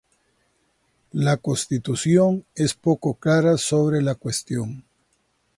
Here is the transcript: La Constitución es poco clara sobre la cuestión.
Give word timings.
La 1.11 1.37
Constitución 1.37 2.43
es 2.55 2.73
poco 2.73 3.13
clara 3.13 3.55
sobre 3.59 4.01
la 4.01 4.15
cuestión. 4.15 4.83